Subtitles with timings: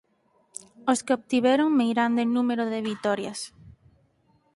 [0.91, 3.39] Os que obtiveron meirande número de vitorias.